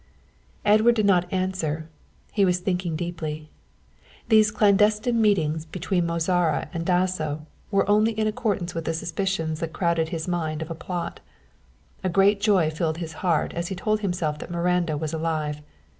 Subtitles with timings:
[0.65, 1.87] Edward did not answer;
[2.31, 3.51] he was thinking deeply.
[4.29, 9.73] These clandestine meetings between Mozara and Dasso were only in accordance with the suspicions that
[9.73, 11.19] crowded his mind of a plot.
[12.03, 15.61] A great joy filled his heart as he told himself that Miranda was alive.